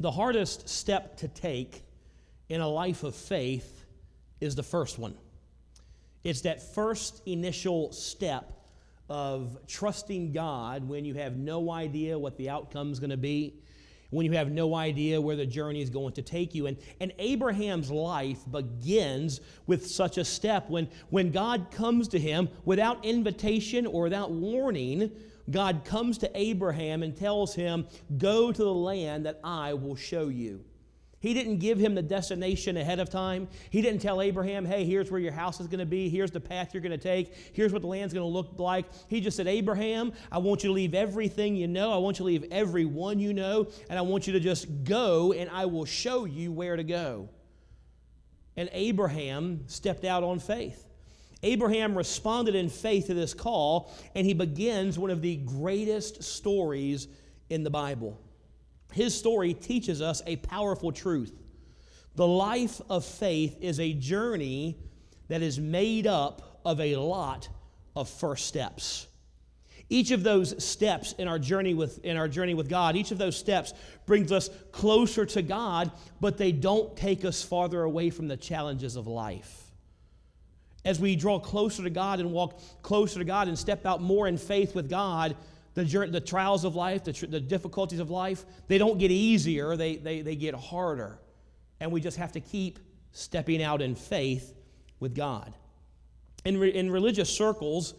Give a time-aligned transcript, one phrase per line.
[0.00, 1.82] the hardest step to take
[2.48, 3.84] in a life of faith
[4.40, 5.14] is the first one.
[6.24, 8.52] It's that first initial step
[9.10, 13.54] of trusting God when you have no idea what the outcome is going to be,
[14.08, 16.66] when you have no idea where the journey is going to take you.
[16.66, 22.48] And, and Abraham's life begins with such a step when, when God comes to him
[22.64, 25.12] without invitation or without warning.
[25.50, 27.86] God comes to Abraham and tells him,
[28.18, 30.64] Go to the land that I will show you.
[31.20, 33.46] He didn't give him the destination ahead of time.
[33.68, 36.08] He didn't tell Abraham, hey, here's where your house is going to be.
[36.08, 37.34] Here's the path you're going to take.
[37.52, 38.86] Here's what the land's going to look like.
[39.08, 41.92] He just said, Abraham, I want you to leave everything you know.
[41.92, 43.68] I want you to leave everyone you know.
[43.90, 47.28] And I want you to just go, and I will show you where to go.
[48.56, 50.89] And Abraham stepped out on faith.
[51.42, 57.08] Abraham responded in faith to this call, and he begins one of the greatest stories
[57.48, 58.20] in the Bible.
[58.92, 61.32] His story teaches us a powerful truth.
[62.16, 64.76] The life of faith is a journey
[65.28, 67.48] that is made up of a lot
[67.96, 69.06] of first steps.
[69.88, 73.18] Each of those steps in our journey with in our journey with God, each of
[73.18, 73.72] those steps
[74.06, 78.94] brings us closer to God, but they don't take us farther away from the challenges
[78.94, 79.69] of life.
[80.84, 84.28] As we draw closer to God and walk closer to God and step out more
[84.28, 85.36] in faith with God,
[85.74, 89.96] the, the trials of life, the, the difficulties of life, they don't get easier, they,
[89.96, 91.18] they, they get harder.
[91.80, 92.78] And we just have to keep
[93.12, 94.54] stepping out in faith
[95.00, 95.54] with God.
[96.44, 97.94] In, re, in religious circles,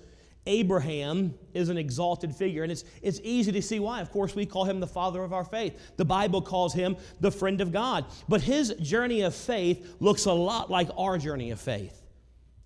[0.47, 4.01] Abraham is an exalted figure, and it's, it's easy to see why.
[4.01, 5.79] Of course, we call him the father of our faith.
[5.97, 8.05] The Bible calls him the friend of God.
[8.27, 12.00] But his journey of faith looks a lot like our journey of faith.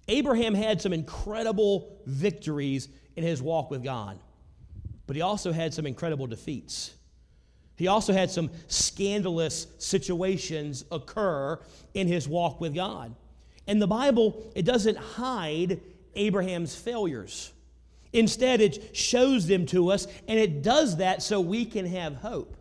[0.07, 4.19] Abraham had some incredible victories in his walk with God
[5.07, 6.93] but he also had some incredible defeats.
[7.77, 11.59] He also had some scandalous situations occur
[11.93, 13.13] in his walk with God.
[13.67, 15.81] And the Bible, it doesn't hide
[16.15, 17.51] Abraham's failures.
[18.13, 22.55] Instead, it shows them to us, and it does that so we can have hope.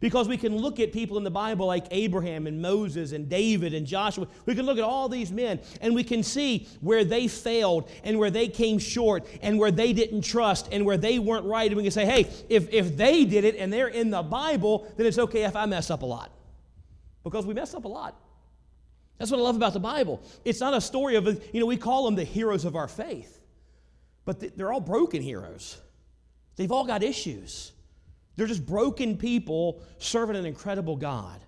[0.00, 3.74] Because we can look at people in the Bible like Abraham and Moses and David
[3.74, 4.26] and Joshua.
[4.44, 8.18] We can look at all these men and we can see where they failed and
[8.18, 11.68] where they came short and where they didn't trust and where they weren't right.
[11.68, 14.92] And we can say, hey, if, if they did it and they're in the Bible,
[14.96, 16.30] then it's okay if I mess up a lot.
[17.24, 18.20] Because we mess up a lot.
[19.18, 20.22] That's what I love about the Bible.
[20.44, 23.40] It's not a story of, you know, we call them the heroes of our faith,
[24.24, 25.78] but they're all broken heroes.
[26.56, 27.72] They've all got issues.
[28.36, 31.40] They're just broken people serving an incredible God.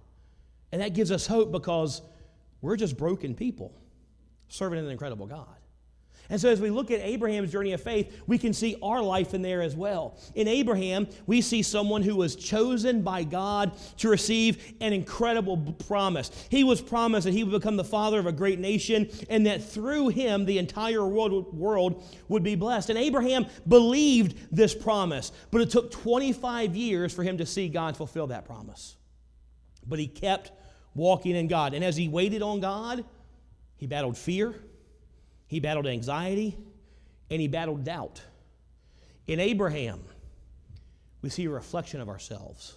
[0.72, 2.02] And that gives us hope because
[2.60, 3.72] we're just broken people
[4.48, 5.57] serving an incredible God.
[6.30, 9.32] And so, as we look at Abraham's journey of faith, we can see our life
[9.32, 10.18] in there as well.
[10.34, 16.30] In Abraham, we see someone who was chosen by God to receive an incredible promise.
[16.50, 19.62] He was promised that he would become the father of a great nation and that
[19.62, 22.90] through him, the entire world, world would be blessed.
[22.90, 27.96] And Abraham believed this promise, but it took 25 years for him to see God
[27.96, 28.96] fulfill that promise.
[29.86, 30.52] But he kept
[30.94, 31.72] walking in God.
[31.72, 33.06] And as he waited on God,
[33.78, 34.54] he battled fear.
[35.48, 36.56] He battled anxiety
[37.30, 38.22] and he battled doubt.
[39.26, 40.00] In Abraham,
[41.22, 42.76] we see a reflection of ourselves.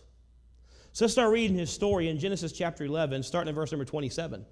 [0.94, 4.46] So let's start reading his story in Genesis chapter 11, starting in verse number 27.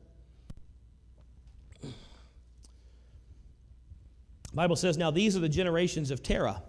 [1.81, 1.89] The
[4.53, 6.61] Bible says, Now these are the generations of Terah.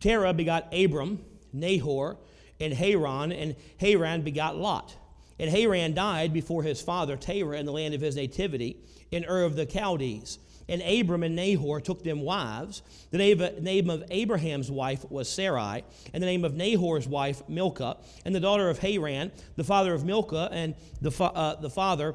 [0.00, 2.16] Terah begot Abram, Nahor,
[2.60, 4.96] and Haran, and Haran begot Lot.
[5.38, 8.78] And Haran died before his father Terah in the land of his nativity,
[9.10, 10.38] in Ur of the Chaldees.
[10.68, 12.82] And Abram and Nahor took them wives.
[13.10, 13.18] The
[13.60, 18.40] name of Abraham's wife was Sarai, and the name of Nahor's wife, Milcah, and the
[18.40, 22.14] daughter of Haran, the father of Milcah, and the, fa- uh, the father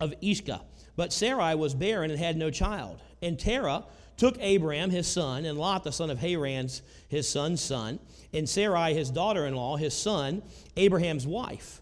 [0.00, 0.62] of Iscah.
[0.96, 3.00] But Sarai was barren and had no child.
[3.22, 3.84] And Terah
[4.16, 7.98] took Abram his son, and Lot the son of Haran's his son's son,
[8.34, 10.42] and Sarai his daughter in law, his son,
[10.76, 11.80] Abraham's wife.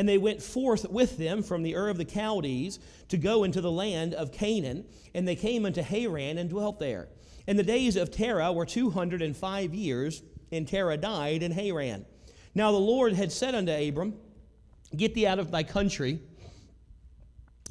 [0.00, 2.78] And they went forth with them from the Ur of the Chaldees
[3.10, 7.08] to go into the land of Canaan, and they came unto Haran and dwelt there.
[7.46, 12.06] And the days of Terah were 205 years, and Terah died in Haran.
[12.54, 14.14] Now the Lord had said unto Abram,
[14.96, 16.20] Get thee out of thy country.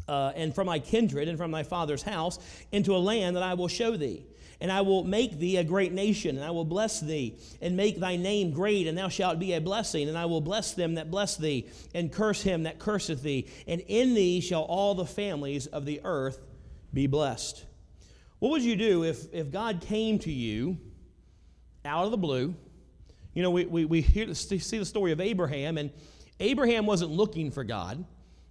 [0.08, 2.38] Uh, and from thy kindred and from thy father's house
[2.72, 4.24] into a land that I will show thee
[4.62, 8.00] and I will make thee a great nation, and I will bless thee, and make
[8.00, 10.10] thy name great, and thou shalt be a blessing.
[10.10, 13.48] And I will bless them that bless thee, and curse him that curseth thee.
[13.68, 16.40] And in thee shall all the families of the earth
[16.94, 17.66] be blessed.
[18.40, 20.78] What would you do if, if God came to you
[21.86, 22.56] out of the blue?
[23.34, 25.92] You know, we, we, we hear, see the story of Abraham, and,
[26.40, 28.04] Abraham wasn't looking for God.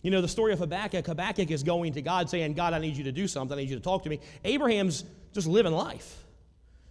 [0.02, 2.96] You know, the story of Habakkuk, Habakkuk is going to God saying, God, I need
[2.96, 3.56] you to do something.
[3.56, 4.20] I need you to talk to me.
[4.44, 6.24] Abraham's just living life.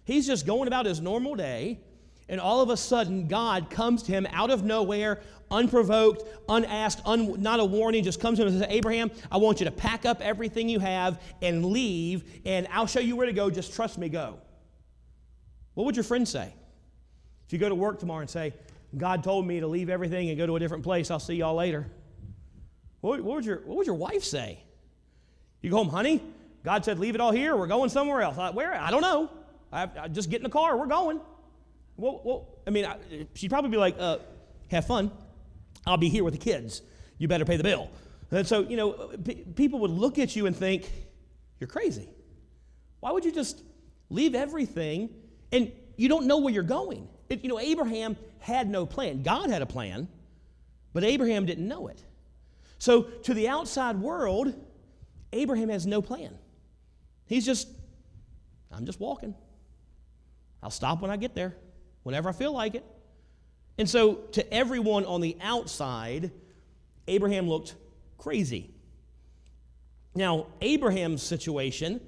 [0.04, 1.80] He's just going about his normal day,
[2.28, 5.20] and all of a sudden, God comes to him out of nowhere,
[5.50, 9.60] unprovoked, unasked, un, not a warning, just comes to him and says, Abraham, I want
[9.60, 13.32] you to pack up everything you have and leave, and I'll show you where to
[13.32, 13.50] go.
[13.50, 14.38] Just trust me, go.
[15.74, 16.52] What would your friend say?
[17.46, 18.52] If you go to work tomorrow and say,
[18.96, 21.54] God told me to leave everything and go to a different place, I'll see y'all
[21.54, 21.86] later.
[23.00, 24.58] What, what, would your, what would your wife say?
[25.62, 26.22] You go home, honey,
[26.64, 27.56] God said, leave it all here.
[27.56, 28.36] We're going somewhere else.
[28.38, 28.74] I, where?
[28.74, 29.30] I don't know.
[29.72, 30.76] I, I, just get in the car.
[30.76, 31.20] We're going.
[31.96, 32.96] Well, well I mean, I,
[33.34, 34.18] she'd probably be like, uh,
[34.70, 35.10] have fun.
[35.86, 36.82] I'll be here with the kids.
[37.18, 37.90] You better pay the bill.
[38.30, 38.92] And so, you know,
[39.24, 40.90] p- people would look at you and think,
[41.60, 42.08] you're crazy.
[43.00, 43.62] Why would you just
[44.10, 45.10] leave everything
[45.52, 47.08] and you don't know where you're going?
[47.28, 49.22] It, you know, Abraham had no plan.
[49.22, 50.08] God had a plan,
[50.92, 52.02] but Abraham didn't know it.
[52.78, 54.54] So, to the outside world,
[55.32, 56.38] Abraham has no plan.
[57.28, 57.68] He's just,
[58.72, 59.34] I'm just walking.
[60.62, 61.54] I'll stop when I get there,
[62.02, 62.84] whenever I feel like it.
[63.78, 66.32] And so, to everyone on the outside,
[67.06, 67.76] Abraham looked
[68.16, 68.70] crazy.
[70.16, 72.00] Now, Abraham's situation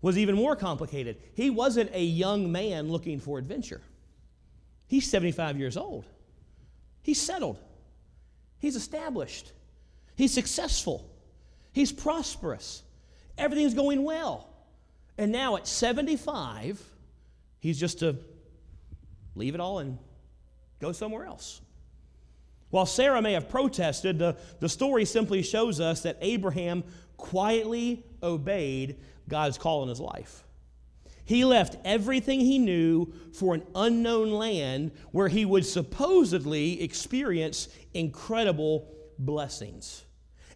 [0.00, 1.18] was even more complicated.
[1.34, 3.82] He wasn't a young man looking for adventure,
[4.86, 6.06] he's 75 years old.
[7.02, 7.58] He's settled,
[8.58, 9.52] he's established.
[10.18, 11.08] He's successful.
[11.72, 12.82] He's prosperous.
[13.38, 14.47] Everything's going well.
[15.18, 16.80] And now at 75,
[17.58, 18.16] he's just to
[19.34, 19.98] leave it all and
[20.80, 21.60] go somewhere else.
[22.70, 26.84] While Sarah may have protested, the, the story simply shows us that Abraham
[27.16, 28.96] quietly obeyed
[29.28, 30.44] God's call in his life.
[31.24, 38.88] He left everything he knew for an unknown land where he would supposedly experience incredible
[39.18, 40.04] blessings.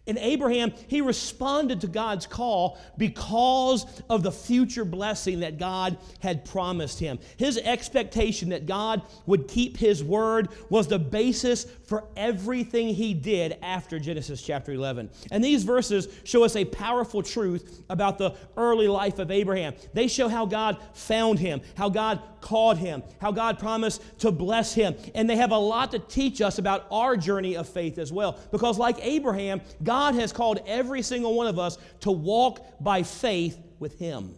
[0.05, 6.43] And Abraham, he responded to God's call because of the future blessing that God had
[6.43, 7.19] promised him.
[7.37, 13.57] His expectation that God would keep his word was the basis for everything he did
[13.61, 15.09] after Genesis chapter 11.
[15.31, 19.73] And these verses show us a powerful truth about the early life of Abraham.
[19.93, 24.73] They show how God found him, how God called him, how God promised to bless
[24.73, 24.95] him.
[25.15, 28.37] And they have a lot to teach us about our journey of faith as well.
[28.51, 33.57] Because, like Abraham, God has called every single one of us to walk by faith
[33.79, 34.35] with Him,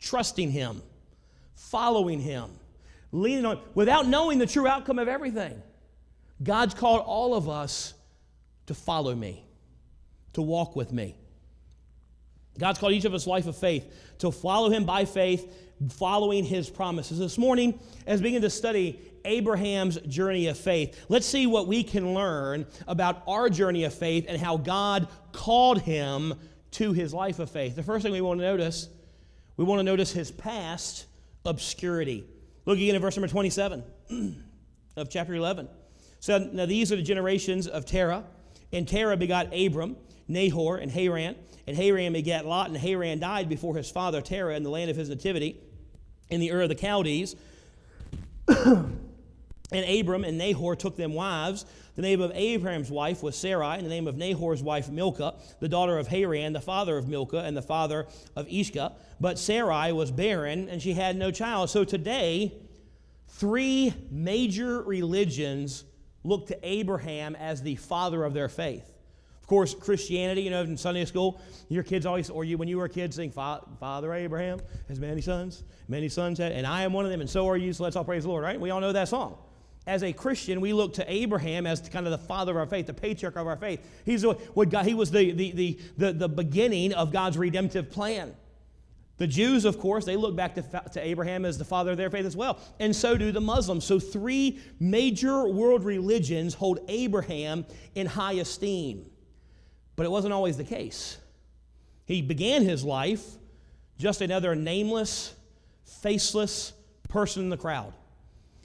[0.00, 0.82] trusting Him,
[1.54, 2.50] following Him,
[3.10, 5.60] leaning on, without knowing the true outcome of everything.
[6.42, 7.94] God's called all of us
[8.66, 9.44] to follow me,
[10.34, 11.16] to walk with me.
[12.58, 13.84] God's called each of us life of faith,
[14.18, 15.50] to follow Him by faith,
[15.90, 17.18] following His promises.
[17.18, 21.04] This morning, as we begin to study Abraham's journey of faith.
[21.08, 25.80] Let's see what we can learn about our journey of faith and how God called
[25.80, 26.34] him
[26.72, 27.76] to his life of faith.
[27.76, 28.88] The first thing we want to notice,
[29.56, 31.06] we want to notice his past
[31.44, 32.24] obscurity.
[32.64, 33.84] Look again at verse number 27
[34.96, 35.68] of chapter 11.
[36.20, 38.24] So now these are the generations of Terah,
[38.72, 39.96] and Terah begot Abram,
[40.26, 41.36] Nahor, and Haran.
[41.66, 44.96] And Haran begat Lot, and Haran died before his father Terah in the land of
[44.96, 45.60] his nativity,
[46.30, 47.36] in the Ur of the Chaldees.
[49.70, 51.66] And Abram and Nahor took them wives.
[51.94, 55.68] The name of Abraham's wife was Sarai, and the name of Nahor's wife Milcah, the
[55.68, 58.92] daughter of Haran, the father of Milcah, and the father of Iscah.
[59.20, 61.68] But Sarai was barren, and she had no child.
[61.68, 62.54] So today,
[63.26, 65.84] three major religions
[66.24, 68.97] look to Abraham as the father of their faith.
[69.48, 72.84] Course, Christianity, you know, in Sunday school, your kids always, or you when you were
[72.84, 77.04] a kid, sing, Father Abraham has many sons, many sons had, and I am one
[77.04, 78.60] of them, and so are you, so let's all praise the Lord, right?
[78.60, 79.38] We all know that song
[79.88, 82.86] as a Christian, we look to Abraham as kind of the father of our faith,
[82.86, 83.80] the patriarch of our faith.
[84.04, 88.36] He's what God, he was the, the, the, the, the beginning of God's redemptive plan.
[89.16, 90.62] The Jews, of course, they look back to,
[90.92, 92.60] to Abraham as the father of their faith as well.
[92.78, 93.84] And so do the Muslims.
[93.84, 97.64] So, three major world religions hold Abraham
[97.96, 99.06] in high esteem.
[99.98, 101.18] But it wasn't always the case.
[102.06, 103.24] He began his life
[103.98, 105.34] just another nameless,
[105.82, 106.72] faceless
[107.08, 107.92] person in the crowd.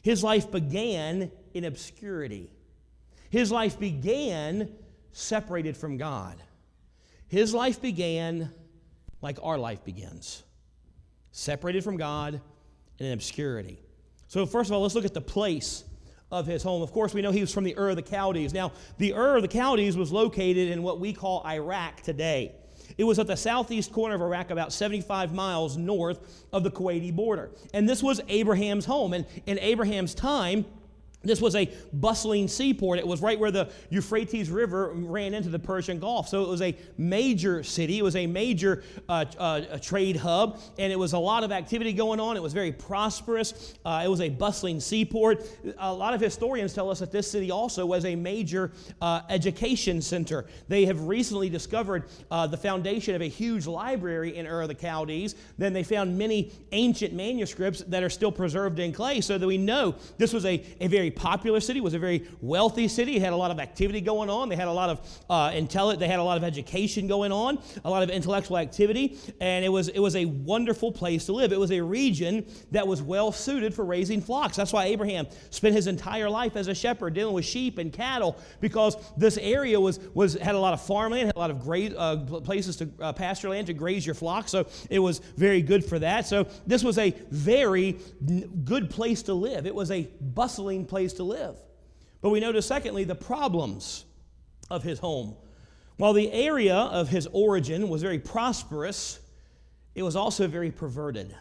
[0.03, 2.51] His life began in obscurity.
[3.31, 4.75] His life began
[5.11, 6.35] separated from God.
[7.29, 8.51] His life began
[9.23, 10.43] like our life begins
[11.31, 12.39] separated from God
[12.99, 13.79] and in obscurity.
[14.27, 15.83] So, first of all, let's look at the place
[16.33, 16.81] of his home.
[16.81, 18.53] Of course, we know he was from the Ur of the Chaldees.
[18.53, 22.53] Now, the Ur of the Chaldees was located in what we call Iraq today.
[22.97, 27.15] It was at the southeast corner of Iraq, about 75 miles north of the Kuwaiti
[27.15, 27.51] border.
[27.73, 29.13] And this was Abraham's home.
[29.13, 30.65] And in Abraham's time,
[31.23, 32.99] This was a bustling seaport.
[32.99, 36.27] It was right where the Euphrates River ran into the Persian Gulf.
[36.27, 37.99] So it was a major city.
[37.99, 41.93] It was a major uh, uh, trade hub, and it was a lot of activity
[41.93, 42.35] going on.
[42.35, 43.73] It was very prosperous.
[43.85, 45.45] Uh, it was a bustling seaport.
[45.77, 50.01] A lot of historians tell us that this city also was a major uh, education
[50.01, 50.45] center.
[50.67, 54.75] They have recently discovered uh, the foundation of a huge library in Ur of the
[54.75, 55.35] Chaldees.
[55.57, 59.57] Then they found many ancient manuscripts that are still preserved in clay, so that we
[59.57, 63.17] know this was a, a very popular city, was a very wealthy city.
[63.17, 64.49] It had a lot of activity going on.
[64.49, 67.89] They had a lot of uh, they had a lot of education going on, a
[67.89, 71.51] lot of intellectual activity, and it was it was a wonderful place to live.
[71.51, 74.55] It was a region that was well suited for raising flocks.
[74.55, 78.37] That's why Abraham spent his entire life as a shepherd dealing with sheep and cattle
[78.61, 81.93] because this area was was had a lot of farmland, had a lot of great
[81.95, 84.47] uh, places to uh, pasture land to graze your flock.
[84.47, 86.25] So it was very good for that.
[86.25, 87.99] So this was a very
[88.63, 89.65] good place to live.
[89.65, 91.57] It was a bustling place to live.
[92.21, 94.05] But we notice, secondly, the problems
[94.69, 95.35] of his home.
[95.97, 99.19] While the area of his origin was very prosperous,
[99.93, 101.35] it was also very perverted.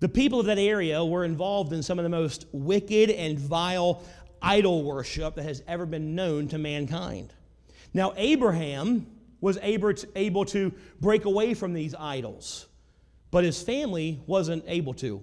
[0.00, 4.02] The people of that area were involved in some of the most wicked and vile
[4.42, 7.32] idol worship that has ever been known to mankind.
[7.94, 9.06] Now, Abraham
[9.40, 12.66] was able to break away from these idols,
[13.30, 15.22] but his family wasn't able to.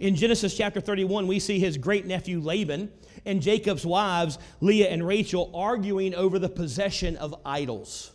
[0.00, 2.90] In Genesis chapter 31, we see his great nephew Laban
[3.24, 8.12] and Jacob's wives, Leah and Rachel, arguing over the possession of idols.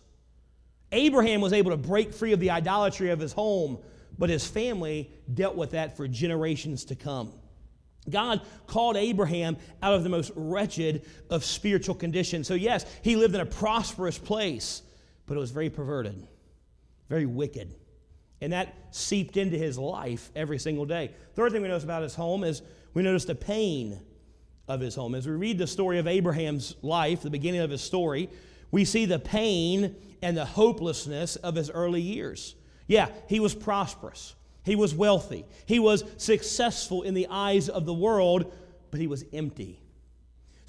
[0.91, 3.77] Abraham was able to break free of the idolatry of his home,
[4.17, 7.33] but his family dealt with that for generations to come.
[8.09, 12.47] God called Abraham out of the most wretched of spiritual conditions.
[12.47, 14.81] So, yes, he lived in a prosperous place,
[15.25, 16.25] but it was very perverted,
[17.09, 17.75] very wicked.
[18.41, 21.11] And that seeped into his life every single day.
[21.35, 22.61] Third thing we notice about his home is
[22.93, 23.99] we notice the pain
[24.67, 25.15] of his home.
[25.15, 28.29] As we read the story of Abraham's life, the beginning of his story,
[28.71, 32.55] we see the pain and the hopelessness of his early years.
[32.87, 37.93] Yeah, he was prosperous, he was wealthy, he was successful in the eyes of the
[37.93, 38.53] world,
[38.91, 39.81] but he was empty.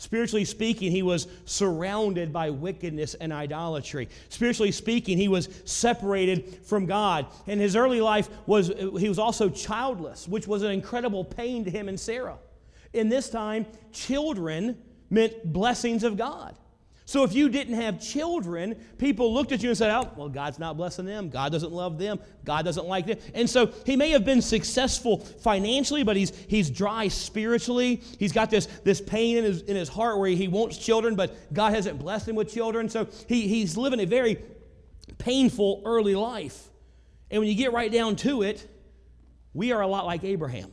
[0.00, 4.08] Spiritually speaking, he was surrounded by wickedness and idolatry.
[4.28, 7.26] Spiritually speaking, he was separated from God.
[7.48, 11.70] And his early life was, he was also childless, which was an incredible pain to
[11.70, 12.38] him and Sarah.
[12.92, 16.56] In this time, children meant blessings of God.
[17.08, 20.58] So if you didn't have children, people looked at you and said, Oh, well, God's
[20.58, 21.30] not blessing them.
[21.30, 22.20] God doesn't love them.
[22.44, 23.16] God doesn't like them.
[23.32, 28.02] And so he may have been successful financially, but he's, he's dry spiritually.
[28.18, 31.34] He's got this, this pain in his, in his heart where he wants children, but
[31.54, 32.90] God hasn't blessed him with children.
[32.90, 34.42] So he, he's living a very
[35.16, 36.68] painful early life.
[37.30, 38.70] And when you get right down to it,
[39.54, 40.70] we are a lot like Abraham.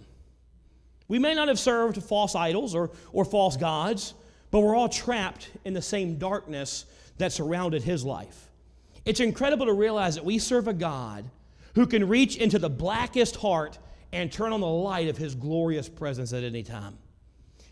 [1.08, 4.14] We may not have served false idols or, or false gods,
[4.56, 6.86] but we're all trapped in the same darkness
[7.18, 8.50] that surrounded his life.
[9.04, 11.30] It's incredible to realize that we serve a God
[11.74, 13.78] who can reach into the blackest heart
[14.14, 16.98] and turn on the light of his glorious presence at any time.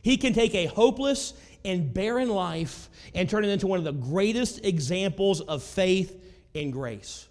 [0.01, 3.93] He can take a hopeless and barren life and turn it into one of the
[3.93, 6.21] greatest examples of faith
[6.53, 7.29] and grace.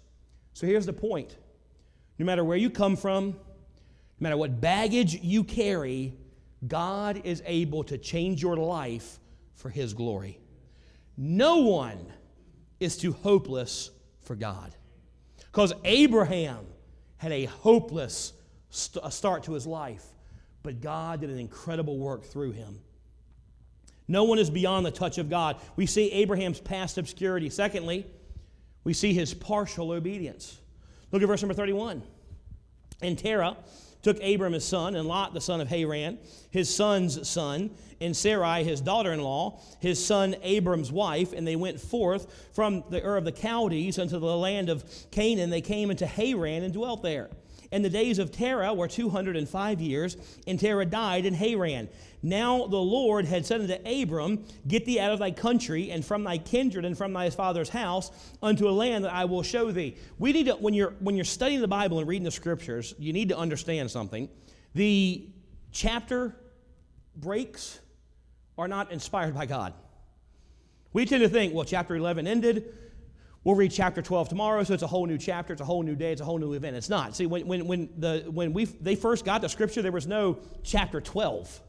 [0.53, 1.37] So here's the point
[2.17, 3.35] no matter where you come from, no
[4.19, 6.15] matter what baggage you carry,
[6.67, 9.19] God is able to change your life
[9.55, 10.39] for His glory.
[11.17, 12.11] No one
[12.79, 13.91] is too hopeless
[14.21, 14.75] for God.
[15.37, 16.65] Because Abraham
[17.17, 18.33] had a hopeless
[18.69, 20.03] st- start to his life,
[20.63, 22.79] but God did an incredible work through him.
[24.07, 25.57] No one is beyond the touch of God.
[25.75, 27.49] We see Abraham's past obscurity.
[27.49, 28.05] Secondly,
[28.83, 30.59] we see his partial obedience.
[31.11, 32.01] Look at verse number 31.
[33.01, 33.55] And Terah
[34.03, 36.19] took Abram his son, and Lot the son of Haran,
[36.51, 41.55] his son's son, and Sarai his daughter in law, his son Abram's wife, and they
[41.55, 45.49] went forth from the Ur of the Chaldees unto the land of Canaan.
[45.49, 47.29] They came into Haran and dwelt there.
[47.71, 51.89] And the days of Terah were 205 years, and Terah died in Haran.
[52.23, 56.23] Now the Lord had said unto Abram, Get thee out of thy country, and from
[56.23, 58.11] thy kindred, and from thy father's house,
[58.41, 59.97] unto a land that I will show thee.
[60.17, 63.11] We need to, when you're, when you're studying the Bible and reading the scriptures, you
[63.11, 64.29] need to understand something.
[64.73, 65.27] The
[65.73, 66.35] chapter
[67.15, 67.79] breaks
[68.57, 69.73] are not inspired by God.
[70.93, 72.73] We tend to think, well, chapter 11 ended,
[73.43, 75.95] We'll read chapter 12 tomorrow, so it's a whole new chapter, it's a whole new
[75.95, 76.77] day, it's a whole new event.
[76.77, 77.13] It's not.
[77.13, 80.39] See, when, when, when, the, when we, they first got the scripture, there was no
[80.63, 81.59] chapter 12,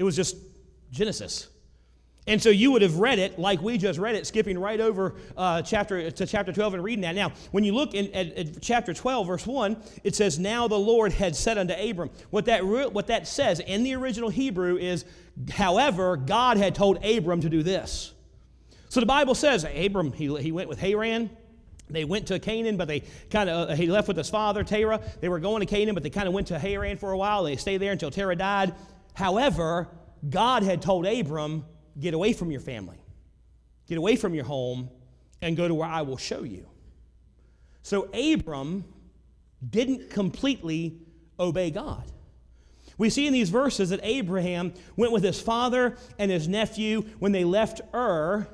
[0.00, 0.34] it was just
[0.90, 1.48] Genesis.
[2.26, 5.16] And so you would have read it like we just read it, skipping right over
[5.36, 7.14] uh, chapter to chapter 12 and reading that.
[7.14, 10.78] Now, when you look in, at, at, chapter 12, verse 1, it says, Now the
[10.78, 12.10] Lord had said unto Abram.
[12.30, 15.04] What that, what that says in the original Hebrew is
[15.50, 18.12] However, God had told Abram to do this.
[18.88, 21.30] So the Bible says Abram, he, he went with Haran.
[21.88, 25.00] They went to Canaan, but they kind of, uh, he left with his father, Terah.
[25.20, 27.44] They were going to Canaan, but they kind of went to Haran for a while.
[27.44, 28.74] They stayed there until Terah died.
[29.20, 29.86] However,
[30.30, 31.66] God had told Abram,
[31.98, 32.96] get away from your family,
[33.86, 34.88] get away from your home,
[35.42, 36.66] and go to where I will show you.
[37.82, 38.82] So Abram
[39.68, 40.96] didn't completely
[41.38, 42.10] obey God.
[42.96, 47.32] We see in these verses that Abraham went with his father and his nephew when
[47.32, 48.48] they left Ur,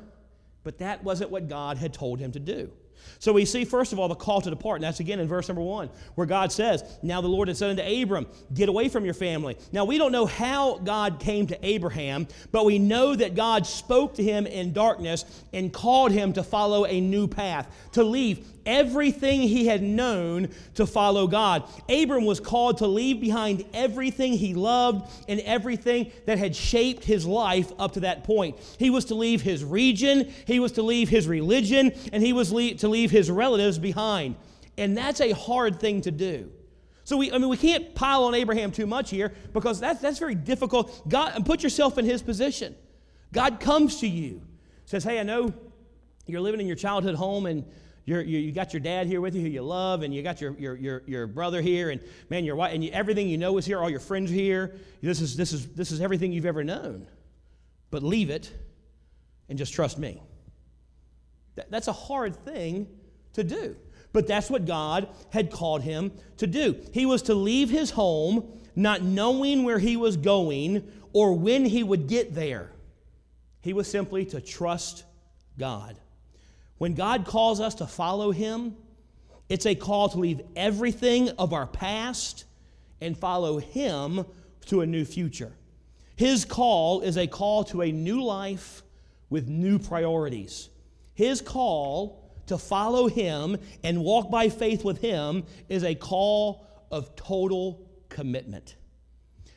[0.65, 2.73] but that wasn't what God had told him to do.
[3.19, 4.77] So we see, first of all, the call to depart.
[4.77, 7.71] And that's again in verse number one, where God says, Now the Lord had said
[7.71, 9.57] unto Abram, Get away from your family.
[9.73, 14.15] Now we don't know how God came to Abraham, but we know that God spoke
[14.15, 19.41] to him in darkness and called him to follow a new path, to leave everything
[19.41, 21.65] he had known to follow God.
[21.89, 27.25] Abram was called to leave behind everything he loved and everything that had shaped his
[27.25, 28.59] life up to that point.
[28.79, 32.51] He was to leave his region, he was to leave his religion, and he was
[32.51, 34.37] to leave his relatives behind.
[34.77, 36.51] And that's a hard thing to do.
[37.05, 40.19] So we, I mean, we can't pile on Abraham too much here because that's, that's
[40.19, 41.09] very difficult.
[41.09, 42.75] God, and put yourself in his position.
[43.33, 44.43] God comes to you,
[44.87, 45.53] says, "Hey, I know
[46.27, 47.65] you're living in your childhood home and
[48.07, 50.57] you, you got your dad here with you who you love, and you got your,
[50.59, 53.67] your, your, your brother here, and man, your wife, and you, everything you know is
[53.67, 54.77] here, all your friends are here.
[55.03, 57.09] This is, this, is, this is everything you've ever known.
[57.91, 58.53] But leave it
[59.49, 60.23] and just trust me.
[61.57, 62.87] That, that's a hard thing
[63.33, 63.77] to do.
[64.13, 66.81] But that's what God had called him to do.
[66.93, 71.83] He was to leave his home not knowing where he was going or when he
[71.83, 72.71] would get there.
[73.63, 75.05] He was simply to trust
[75.59, 75.99] God.
[76.79, 78.77] When God calls us to follow Him,
[79.49, 82.45] it's a call to leave everything of our past
[83.01, 84.25] and follow Him
[84.67, 85.53] to a new future.
[86.17, 88.83] His call is a call to a new life
[89.31, 90.69] with new priorities.
[91.15, 97.15] His call to follow Him and walk by faith with Him is a call of
[97.17, 98.77] total commitment.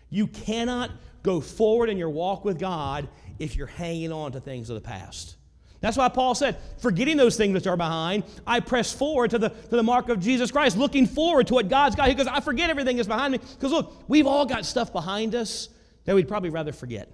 [0.10, 4.70] You cannot go forward in your walk with God if you're hanging on to things
[4.70, 5.36] of the past.
[5.82, 9.50] That's why Paul said, forgetting those things which are behind, I press forward to the,
[9.50, 12.10] to the mark of Jesus Christ, looking forward to what God's got.
[12.10, 13.38] He goes, I forget everything that's behind me.
[13.38, 15.70] Because look, we've all got stuff behind us
[16.04, 17.10] that we'd probably rather forget,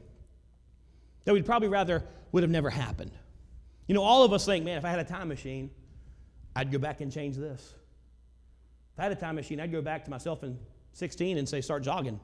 [1.26, 3.12] that we'd probably rather would have never happened.
[3.88, 5.70] You know, all of us think, man, if I had a time machine,
[6.56, 7.74] I'd go back and change this.
[8.94, 10.58] If I had a time machine, I'd go back to myself in
[10.94, 12.20] 16 and say, start jogging.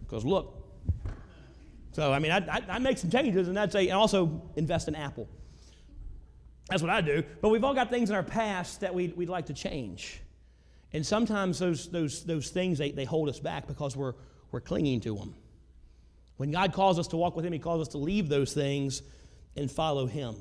[0.00, 0.55] Because look,
[1.96, 4.94] so, I mean, I'd, I'd, make some changes and I'd say, and also invest in
[4.94, 5.26] Apple.
[6.68, 7.22] That's what I do.
[7.40, 10.20] But we've all got things in our past that we'd, we'd like to change.
[10.92, 14.12] And sometimes those, those, those things, they, they hold us back because we're,
[14.50, 15.36] we're clinging to them.
[16.36, 19.00] When God calls us to walk with Him, He calls us to leave those things
[19.56, 20.36] and follow Him.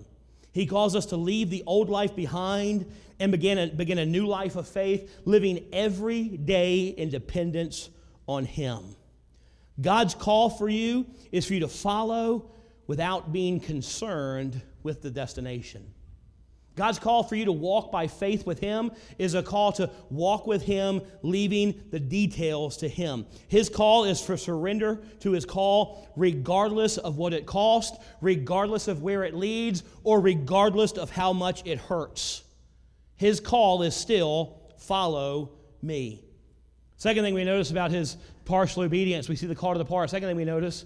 [0.52, 4.28] He calls us to leave the old life behind and begin a, begin a new
[4.28, 7.90] life of faith, living every day in dependence
[8.28, 8.98] on Him.
[9.80, 12.52] God's call for you is for you to follow
[12.88, 15.86] without being concerned with the destination.
[16.76, 20.46] God's call for you to walk by faith with Him is a call to walk
[20.46, 23.26] with Him, leaving the details to Him.
[23.48, 29.02] His call is for surrender to His call, regardless of what it costs, regardless of
[29.02, 32.44] where it leads, or regardless of how much it hurts.
[33.16, 36.26] His call is still follow me.
[36.98, 39.28] Second thing we notice about His partial obedience.
[39.28, 40.10] We see the call to the part.
[40.10, 40.86] Second thing we notice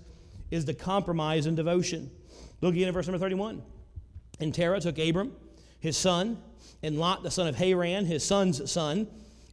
[0.51, 2.09] is the compromise in devotion.
[2.61, 3.61] Look again at verse number 31.
[4.39, 5.33] And Terah took Abram,
[5.79, 6.41] his son,
[6.81, 9.07] and Lot, the son of Haran, his son's son,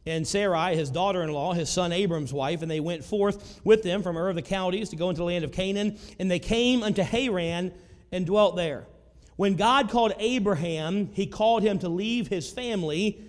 [0.05, 3.83] and Sarai, his daughter in law, his son Abram's wife, and they went forth with
[3.83, 5.99] them from Ur of the Chaldees to go into the land of Canaan.
[6.17, 7.73] And they came unto Haran
[8.11, 8.87] and dwelt there.
[9.35, 13.21] When God called Abraham, he called him to leave his family,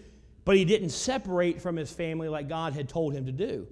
[0.45, 3.67] but he didn't separate from his family like God had told him to do.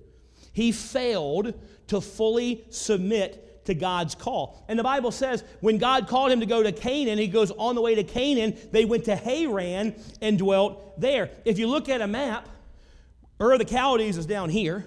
[0.56, 1.52] He failed
[1.88, 4.64] to fully submit to God's call.
[4.68, 7.74] And the Bible says when God called him to go to Canaan, he goes on
[7.74, 11.28] the way to Canaan, they went to Haran and dwelt there.
[11.44, 12.48] If you look at a map,
[13.38, 14.86] Ur of the Chaldees is down here,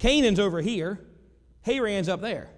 [0.00, 0.98] Canaan's over here,
[1.60, 2.50] Haran's up there.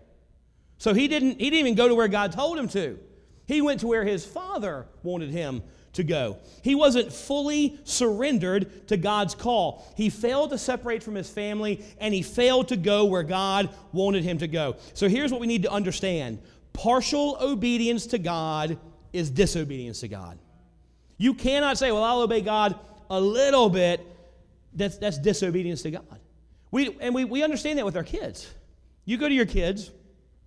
[0.78, 2.98] So he didn't, he didn't even go to where God told him to.
[3.46, 5.62] He went to where his father wanted him
[5.94, 6.38] to go.
[6.62, 9.86] He wasn't fully surrendered to God's call.
[9.96, 14.24] He failed to separate from his family and he failed to go where God wanted
[14.24, 14.76] him to go.
[14.94, 16.40] So here's what we need to understand
[16.72, 18.78] partial obedience to God
[19.12, 20.38] is disobedience to God.
[21.16, 22.76] You cannot say, Well, I'll obey God
[23.08, 24.04] a little bit.
[24.72, 26.20] That's, that's disobedience to God.
[26.72, 28.52] We, and we, we understand that with our kids.
[29.04, 29.92] You go to your kids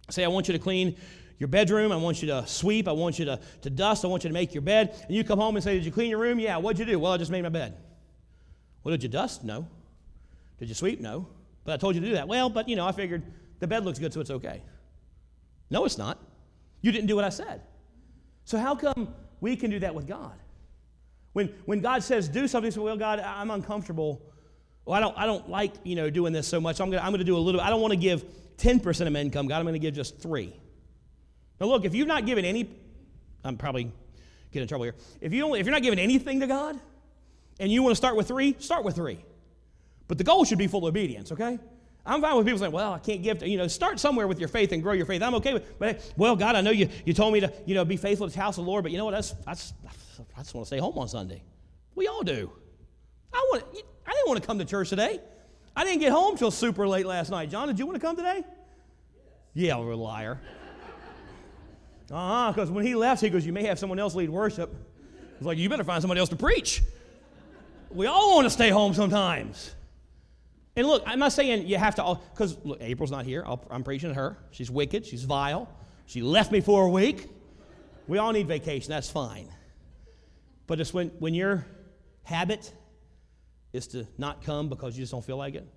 [0.09, 0.95] Say, I want you to clean
[1.39, 1.91] your bedroom.
[1.91, 2.87] I want you to sweep.
[2.87, 4.03] I want you to, to dust.
[4.03, 4.95] I want you to make your bed.
[5.07, 6.39] And you come home and say, Did you clean your room?
[6.39, 6.57] Yeah.
[6.57, 6.99] What'd you do?
[6.99, 7.75] Well, I just made my bed.
[8.83, 9.43] Well, did you dust?
[9.43, 9.67] No.
[10.59, 10.99] Did you sweep?
[10.99, 11.27] No.
[11.63, 12.27] But I told you to do that.
[12.27, 13.23] Well, but you know, I figured
[13.59, 14.61] the bed looks good, so it's okay.
[15.69, 16.17] No, it's not.
[16.81, 17.61] You didn't do what I said.
[18.45, 20.39] So how come we can do that with God?
[21.33, 24.21] When, when God says do something, say, well, God, I'm uncomfortable.
[24.85, 26.79] Well, I don't, I don't like, you know, doing this so much.
[26.79, 27.59] I'm going to I'm going to do a little.
[27.59, 28.23] I don't want to give
[28.57, 29.47] 10% of my income.
[29.47, 30.53] God, I'm going to give just three.
[31.59, 32.69] Now, look, if you've not given any,
[33.43, 33.91] I'm probably
[34.51, 34.95] getting in trouble here.
[35.21, 36.79] If, you only, if you're not giving anything to God
[37.59, 39.19] and you want to start with three, start with three.
[40.07, 41.59] But the goal should be full obedience, okay?
[42.05, 44.39] I'm fine with people saying, well, I can't give to, you know, start somewhere with
[44.39, 45.21] your faith and grow your faith.
[45.21, 47.83] I'm okay with But, well, God, I know you, you told me to, you know,
[47.83, 49.11] be faithful to the house of the Lord, but you know what?
[49.11, 49.73] That's, that's,
[50.35, 51.43] I just want to stay home on Sunday.
[51.95, 52.49] We all do.
[53.33, 53.63] I, want,
[54.05, 55.19] I didn't want to come to church today.
[55.75, 57.49] I didn't get home till super late last night.
[57.49, 58.43] John, did you want to come today?
[59.53, 60.39] Yeah, we're a liar.
[62.11, 64.73] Uh huh, because when he left, he goes, You may have someone else lead worship.
[65.35, 66.81] It's like, You better find somebody else to preach.
[67.89, 69.73] We all want to stay home sometimes.
[70.75, 73.43] And look, I'm not saying you have to, because look, April's not here.
[73.45, 74.37] i am preaching to her.
[74.51, 75.05] She's wicked.
[75.05, 75.67] She's vile.
[76.05, 77.27] She left me for a week.
[78.07, 78.89] We all need vacation.
[78.89, 79.49] That's fine.
[80.67, 81.65] But it's when, when your
[82.23, 82.71] habit
[83.73, 85.67] is to not come because you just don't feel like it.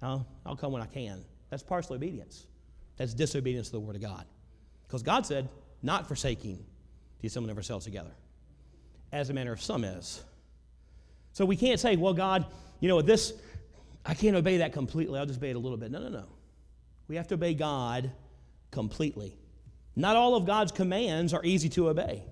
[0.00, 1.24] I'll, I'll come when I can.
[1.50, 2.46] That's partial obedience.
[2.96, 4.24] That's disobedience to the Word of God.
[4.94, 5.48] Because God said,
[5.82, 6.64] not forsaking
[7.20, 8.12] the assembling of ourselves together,
[9.10, 10.22] as a manner of some is.
[11.32, 12.46] So we can't say, well, God,
[12.78, 13.32] you know, this,
[14.06, 15.18] I can't obey that completely.
[15.18, 15.90] I'll just obey it a little bit.
[15.90, 16.26] No, no, no.
[17.08, 18.12] We have to obey God
[18.70, 19.36] completely.
[19.96, 22.22] Not all of God's commands are easy to obey,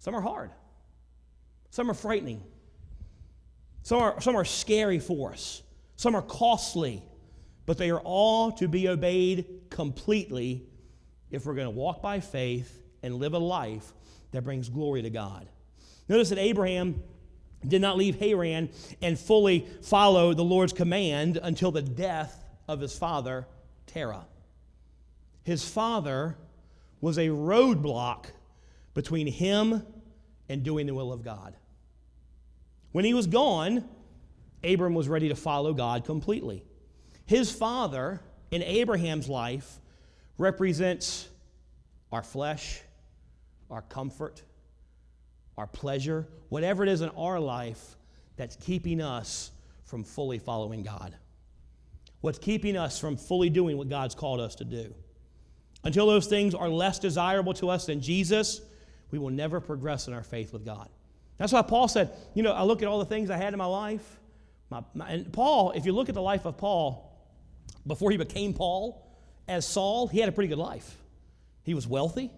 [0.00, 0.50] some are hard,
[1.70, 2.42] some are frightening,
[3.84, 5.62] some are, some are scary for us,
[5.94, 7.04] some are costly,
[7.66, 10.66] but they are all to be obeyed completely
[11.32, 13.92] if we're going to walk by faith and live a life
[14.30, 15.48] that brings glory to God.
[16.08, 17.02] Notice that Abraham
[17.66, 22.96] did not leave Haran and fully follow the Lord's command until the death of his
[22.96, 23.46] father,
[23.86, 24.26] Terah.
[25.44, 26.36] His father
[27.00, 28.26] was a roadblock
[28.94, 29.84] between him
[30.48, 31.56] and doing the will of God.
[32.92, 33.88] When he was gone,
[34.62, 36.64] Abram was ready to follow God completely.
[37.24, 39.80] His father in Abraham's life
[40.42, 41.28] represents
[42.10, 42.82] our flesh,
[43.70, 44.42] our comfort,
[45.56, 47.96] our pleasure, whatever it is in our life
[48.36, 49.50] that's keeping us
[49.84, 51.14] from fully following God.
[52.20, 54.94] What's keeping us from fully doing what God's called us to do.
[55.84, 58.60] Until those things are less desirable to us than Jesus,
[59.10, 60.88] we will never progress in our faith with God.
[61.38, 63.58] That's why Paul said, you know, I look at all the things I had in
[63.58, 64.18] my life.
[64.70, 67.10] My, my, and Paul, if you look at the life of Paul,
[67.86, 69.11] before he became Paul,
[69.48, 70.96] as Saul, he had a pretty good life.
[71.64, 72.30] He was wealthy.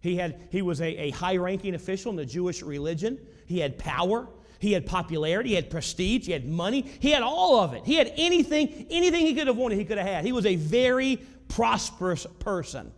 [0.00, 3.18] He, had, he was a, a high ranking official in the Jewish religion.
[3.46, 4.28] He had power.
[4.58, 5.50] He had popularity.
[5.50, 6.26] He had prestige.
[6.26, 6.82] He had money.
[7.00, 7.84] He had all of it.
[7.84, 10.24] He had anything, anything he could have wanted, he could have had.
[10.24, 12.92] He was a very prosperous person.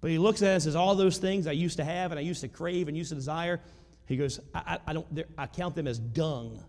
[0.00, 2.18] But he looks at it and says, All those things I used to have and
[2.18, 3.60] I used to crave and used to desire,
[4.06, 6.62] he goes, I, I, I don't, I count them as dung.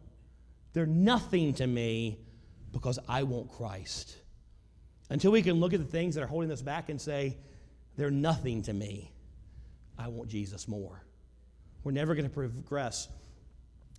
[0.74, 2.20] They're nothing to me
[2.72, 4.16] because I want Christ.
[5.12, 7.36] Until we can look at the things that are holding us back and say,
[7.98, 9.12] they're nothing to me.
[10.00, 11.04] I want Jesus more.
[11.84, 13.10] We're never going to progress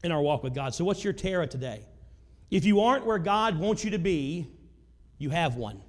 [0.03, 0.75] in our walk with God.
[0.75, 1.85] So, what's your Terah today?
[2.51, 4.49] If you aren't where God wants you to be,
[5.19, 5.83] you have one.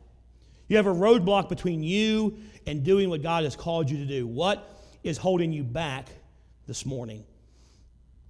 [0.67, 4.27] You have a roadblock between you and doing what God has called you to do.
[4.27, 6.09] What is holding you back
[6.67, 7.23] this morning?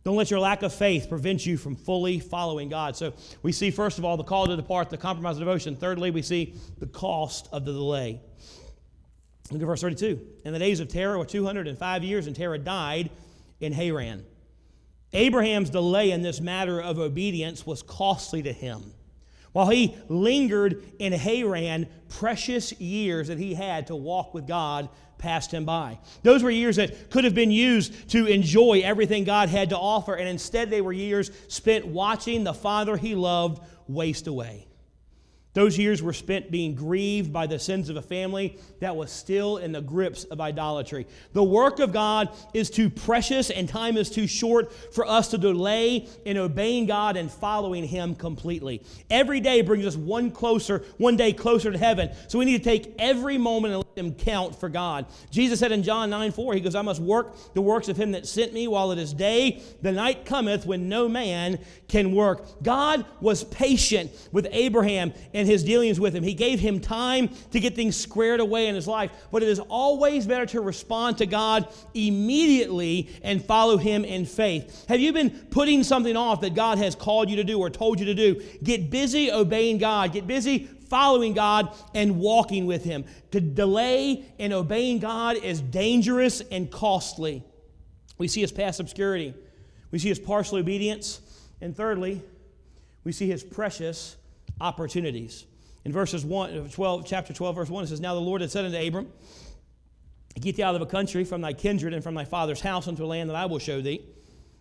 [0.03, 2.97] Don't let your lack of faith prevent you from fully following God.
[2.97, 5.77] So we see, first of all, the call to depart, the compromise of devotion.
[5.77, 8.19] Thirdly, we see the cost of the delay.
[9.49, 10.19] Look at verse 32.
[10.43, 13.11] In the days of Terah were 205 years, and Terah died
[13.61, 14.25] in Haran.
[15.13, 18.93] Abraham's delay in this matter of obedience was costly to him.
[19.53, 24.89] While he lingered in Haran, precious years that he had to walk with God
[25.23, 25.97] passed him by.
[26.21, 30.13] Those were years that could have been used to enjoy everything God had to offer,
[30.15, 34.67] and instead they were years spent watching the Father he loved waste away.
[35.53, 39.57] Those years were spent being grieved by the sins of a family that was still
[39.57, 41.05] in the grips of idolatry.
[41.33, 45.37] The work of God is too precious and time is too short for us to
[45.37, 48.81] delay in obeying God and following Him completely.
[49.11, 52.09] Every day brings us one closer, one day closer to heaven.
[52.27, 55.05] So we need to take every moment and let them count for God.
[55.29, 58.11] Jesus said in John 9 4, He goes, I must work the works of Him
[58.13, 59.61] that sent me while it is day.
[59.83, 62.63] The night cometh when no man can work.
[62.63, 66.23] God was patient with Abraham and and his dealings with him.
[66.23, 69.11] He gave him time to get things squared away in his life.
[69.29, 74.85] But it is always better to respond to God immediately and follow him in faith.
[74.87, 77.99] Have you been putting something off that God has called you to do or told
[77.99, 78.41] you to do?
[78.63, 80.13] Get busy obeying God.
[80.13, 83.03] Get busy following God and walking with him.
[83.31, 87.43] To delay in obeying God is dangerous and costly.
[88.17, 89.33] We see his past obscurity.
[89.91, 91.19] We see his partial obedience.
[91.59, 92.21] And thirdly,
[93.03, 94.15] we see his precious
[94.63, 95.45] opportunities.
[95.85, 98.49] In verses 1, uh, 12, chapter 12, verse 1, it says, Now the Lord had
[98.49, 99.11] said unto Abram,
[100.39, 103.03] Get thee out of a country from thy kindred and from thy father's house unto
[103.03, 104.01] a land that I will show thee.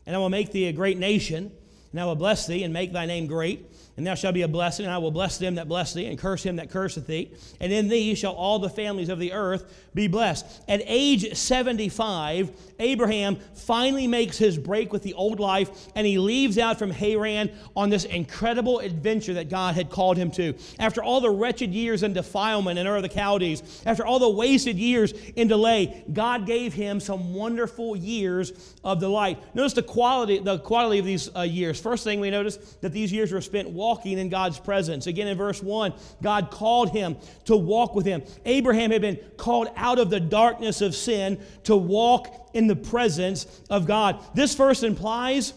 [0.05, 1.53] And I will make thee a great nation,
[1.93, 3.65] and I will bless thee and make thy name great
[3.96, 6.18] and thou shalt be a blessing, and I will bless them that bless thee, and
[6.18, 7.31] curse him that curseth thee.
[7.61, 10.46] And in thee shall all the families of the earth be blessed.
[10.66, 16.57] At age 75, Abraham finally makes his break with the old life, and he leaves
[16.57, 20.55] out from Haran on this incredible adventure that God had called him to.
[20.78, 24.31] After all the wretched years in defilement in Ur of the Chaldees, after all the
[24.31, 28.52] wasted years in delay, God gave him some wonderful years
[28.83, 29.38] of delight.
[29.55, 31.78] Notice the quality, the quality of these uh, years.
[31.78, 35.09] First thing we notice that these years were spent walking in God's presence.
[35.09, 35.92] Again, in verse 1,
[36.23, 37.16] God called him
[37.47, 38.23] to walk with him.
[38.45, 43.45] Abraham had been called out of the darkness of sin to walk in the presence
[43.68, 44.21] of God.
[44.37, 45.53] This verse implies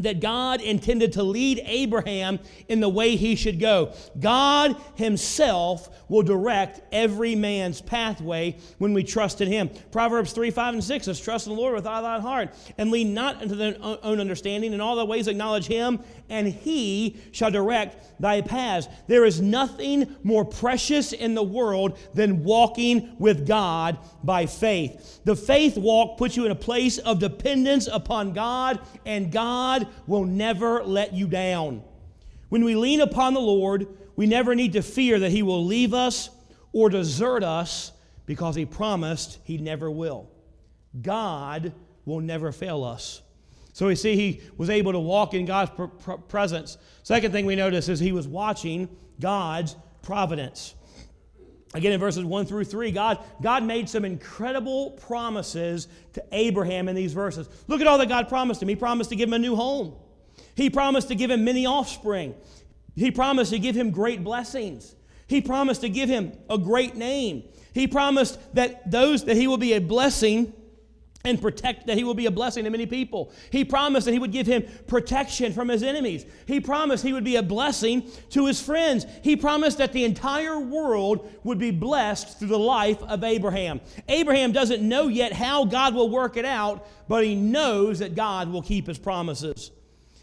[0.00, 3.92] that God intended to lead Abraham in the way he should go.
[4.20, 9.70] God himself will direct every man's pathway when we trust in him.
[9.90, 12.92] Proverbs 3, 5, and 6 says, Trust in the Lord with all thy heart, and
[12.92, 14.72] lean not into thy own understanding.
[14.72, 18.88] In all thy ways acknowledge him, and he shall direct thy paths.
[19.06, 25.20] There is nothing more precious in the world than walking with God by faith.
[25.24, 30.24] The faith walk puts you in a place of dependence upon God, and God will
[30.24, 31.82] never let you down.
[32.48, 33.86] When we lean upon the Lord,
[34.16, 36.30] we never need to fear that He will leave us
[36.72, 37.92] or desert us
[38.26, 40.28] because He promised He never will.
[41.00, 41.72] God
[42.04, 43.22] will never fail us.
[43.78, 46.78] So we see he was able to walk in God's pr- pr- presence.
[47.04, 48.88] Second thing we notice is he was watching
[49.20, 50.74] God's providence.
[51.74, 56.96] Again, in verses 1 through 3, God, God made some incredible promises to Abraham in
[56.96, 57.48] these verses.
[57.68, 58.68] Look at all that God promised him.
[58.68, 59.94] He promised to give him a new home,
[60.56, 62.34] He promised to give him many offspring,
[62.96, 64.96] He promised to give him great blessings,
[65.28, 67.44] He promised to give him a great name.
[67.74, 70.52] He promised that those that he will be a blessing
[71.24, 73.32] and protect that he will be a blessing to many people.
[73.50, 76.24] He promised that he would give him protection from his enemies.
[76.46, 79.04] He promised he would be a blessing to his friends.
[79.22, 83.80] He promised that the entire world would be blessed through the life of Abraham.
[84.08, 88.48] Abraham doesn't know yet how God will work it out, but he knows that God
[88.48, 89.72] will keep his promises.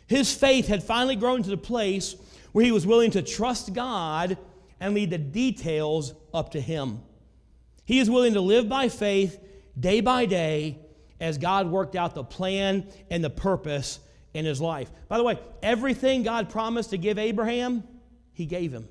[0.07, 2.15] His faith had finally grown to the place
[2.53, 4.37] where he was willing to trust God
[4.79, 7.01] and leave the details up to him.
[7.83, 9.39] He is willing to live by faith
[9.77, 10.79] day by day
[11.19, 13.99] as God worked out the plan and the purpose
[14.33, 14.91] in his life.
[15.07, 17.83] By the way, everything God promised to give Abraham,
[18.33, 18.87] he gave him.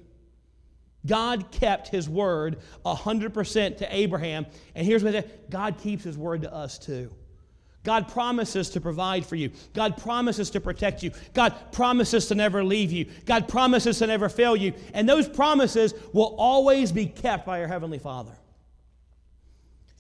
[1.06, 4.46] God kept his word 100% to Abraham.
[4.74, 7.10] And here's what God keeps his word to us too.
[7.82, 9.50] God promises to provide for you.
[9.74, 11.10] God promises to protect you.
[11.34, 13.04] God promises to never leave you.
[13.26, 14.72] God promises to never fail you.
[14.94, 18.32] And those promises will always be kept by our Heavenly Father.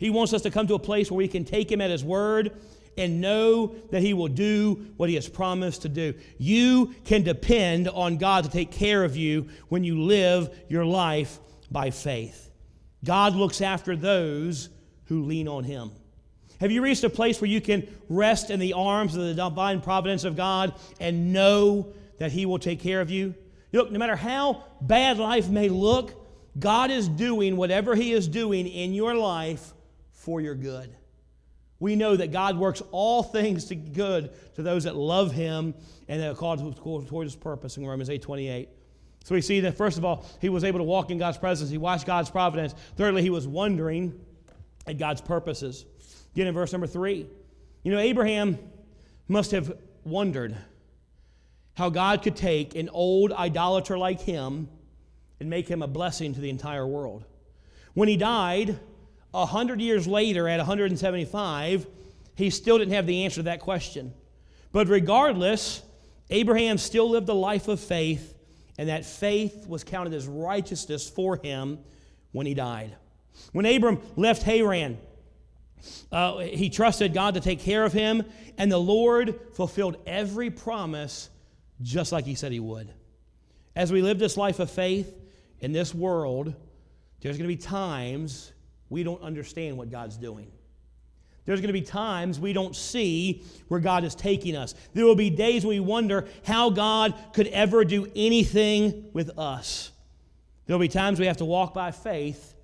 [0.04, 2.04] He wants us to come to a place where we can take Him at His
[2.04, 2.52] word
[2.98, 6.12] and know that He will do what He has promised to do.
[6.36, 11.38] You can depend on God to take care of you when you live your life
[11.70, 12.50] by faith.
[13.02, 14.68] God looks after those
[15.06, 15.90] who lean on Him.
[16.60, 19.80] Have you reached a place where you can rest in the arms of the divine
[19.80, 23.34] providence of God and know that He will take care of you?
[23.72, 26.12] Look, no matter how bad life may look,
[26.58, 29.70] God is doing whatever He is doing in your life
[30.24, 30.94] for your good.
[31.80, 35.74] We know that God works all things to good to those that love Him
[36.08, 38.68] and that are called toward His purpose in Romans 8 28.
[39.24, 41.70] So we see that, first of all, he was able to walk in God's presence.
[41.70, 42.74] He watched God's providence.
[42.96, 44.18] Thirdly, he was wondering
[44.86, 45.86] at God's purposes.
[46.34, 47.26] Again, in verse number three,
[47.82, 48.58] you know, Abraham
[49.26, 49.72] must have
[50.04, 50.56] wondered
[51.74, 54.68] how God could take an old idolater like him
[55.40, 57.24] and make him a blessing to the entire world.
[57.94, 58.78] When he died,
[59.34, 61.86] 100 years later, at 175,
[62.36, 64.14] he still didn't have the answer to that question.
[64.72, 65.82] But regardless,
[66.30, 68.34] Abraham still lived a life of faith,
[68.78, 71.78] and that faith was counted as righteousness for him
[72.32, 72.94] when he died.
[73.52, 74.98] When Abram left Haran,
[76.10, 78.24] uh, he trusted God to take care of him,
[78.56, 81.28] and the Lord fulfilled every promise
[81.82, 82.92] just like he said he would.
[83.76, 85.12] As we live this life of faith,
[85.60, 86.54] in this world,
[87.20, 88.52] there's going to be times
[88.94, 90.46] we don't understand what God's doing.
[91.46, 94.72] There's going to be times we don't see where God is taking us.
[94.94, 99.90] There will be days we wonder how God could ever do anything with us.
[100.66, 102.54] There will be times we have to walk by faith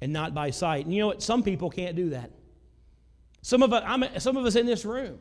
[0.00, 0.86] and not by sight.
[0.86, 1.22] And you know what?
[1.22, 2.32] Some people can't do that.
[3.42, 5.20] Some of us, I'm, some of us in this room,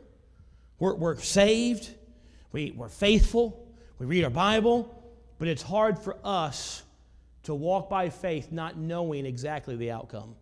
[0.79, 1.91] we're, we're saved,
[2.51, 3.67] we, we're faithful,
[3.99, 4.91] we read our Bible,
[5.37, 6.81] but it's hard for us
[7.43, 10.35] to walk by faith not knowing exactly the outcome.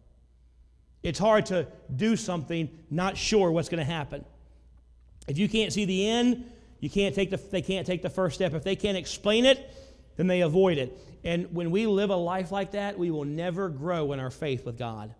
[1.03, 4.23] It's hard to do something not sure what's going to happen.
[5.27, 8.35] If you can't see the end, you can't take the, they can't take the first
[8.35, 8.53] step.
[8.53, 9.69] If they can't explain it,
[10.15, 10.97] then they avoid it.
[11.23, 14.65] And when we live a life like that, we will never grow in our faith
[14.65, 15.13] with God.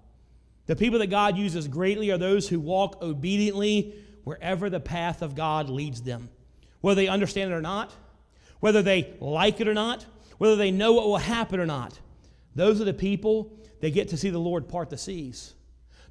[0.66, 5.36] The people that God uses greatly are those who walk obediently wherever the path of
[5.36, 6.30] God leads them.
[6.82, 7.94] Whether they understand it or not,
[8.60, 10.06] whether they like it or not,
[10.38, 12.00] whether they know what will happen or not.
[12.56, 15.54] Those are the people that get to see the Lord part the seas.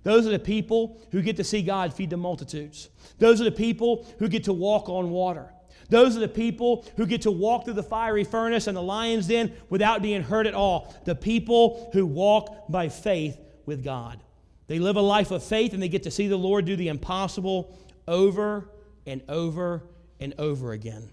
[0.02, 2.88] Those are the people who get to see God feed the multitudes.
[3.18, 5.52] Those are the people who get to walk on water.
[5.88, 9.28] Those are the people who get to walk through the fiery furnace and the lion's
[9.28, 10.94] den without being hurt at all.
[11.04, 14.20] The people who walk by faith with God.
[14.68, 16.88] They live a life of faith and they get to see the Lord do the
[16.88, 17.76] impossible
[18.08, 18.70] over
[19.06, 19.82] and over
[20.18, 21.10] and over again.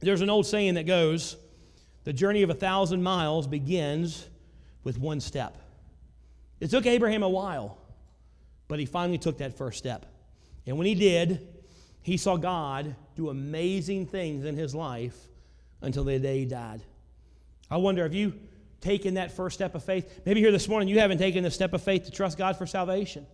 [0.00, 1.36] There's an old saying that goes
[2.04, 4.28] the journey of a thousand miles begins
[4.84, 5.58] with one step.
[6.60, 7.78] It took Abraham a while,
[8.68, 10.06] but he finally took that first step.
[10.66, 11.46] And when he did,
[12.02, 15.16] he saw God do amazing things in his life
[15.82, 16.80] until the day he died.
[17.70, 18.34] I wonder if you
[18.80, 20.20] taken that first step of faith.
[20.24, 22.66] Maybe here this morning you haven't taken the step of faith to trust God for
[22.66, 23.26] salvation.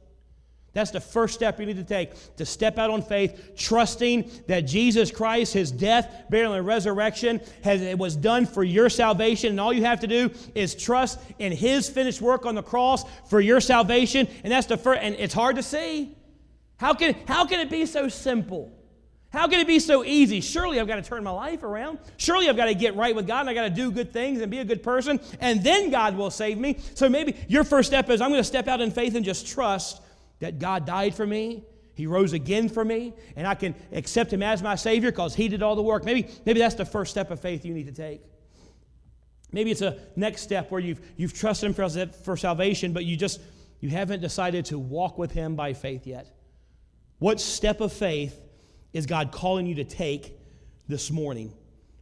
[0.72, 4.62] That's the first step you need to take to step out on faith, trusting that
[4.62, 9.50] Jesus Christ, his death, burial, and resurrection, has, it was done for your salvation.
[9.50, 13.04] And all you have to do is trust in his finished work on the cross
[13.28, 14.26] for your salvation.
[14.44, 16.16] And that's the first, and it's hard to see.
[16.78, 18.72] How can, how can it be so simple?
[19.28, 20.40] How can it be so easy?
[20.40, 21.98] Surely I've got to turn my life around.
[22.16, 24.40] Surely I've got to get right with God and I've got to do good things
[24.40, 26.78] and be a good person, and then God will save me.
[26.94, 29.46] So maybe your first step is I'm going to step out in faith and just
[29.46, 30.02] trust
[30.42, 31.62] that God died for me.
[31.94, 35.46] He rose again for me, and I can accept him as my Savior because he
[35.46, 36.05] did all the work.
[36.05, 38.22] Maybe, maybe that's the first step of faith you need to take.
[39.52, 43.16] Maybe it's a next step where you've, you've trusted him for, for salvation, but you
[43.16, 43.40] just
[43.81, 46.26] you haven't decided to walk with him by faith yet.
[47.18, 48.40] What step of faith
[48.92, 50.37] is God calling you to take
[50.88, 51.52] this morning?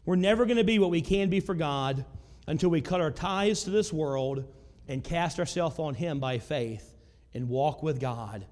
[0.07, 2.07] We're never going to be what we can be for God
[2.47, 4.45] until we cut our ties to this world
[4.89, 6.90] and cast ourselves on him by faith
[7.35, 8.45] and walk with God,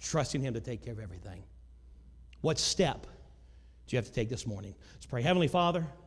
[0.00, 1.42] trusting Him to take care of everything.
[2.40, 3.02] What step
[3.86, 4.74] do you have to take this morning?
[4.94, 5.22] Let's pray.
[5.22, 5.86] Heavenly Father,